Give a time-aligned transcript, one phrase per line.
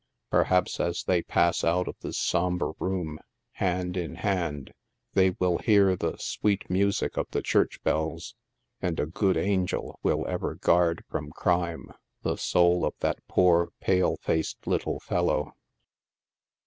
[0.31, 3.19] Perhaps as they pass out of this sombre room,
[3.51, 4.73] hand in hand,
[5.13, 8.33] they will hear the sweet muuc of the church bells,
[8.81, 11.91] and a good angel will ever guard from crime
[12.23, 15.53] the soul of that poor, pale faced little fellow.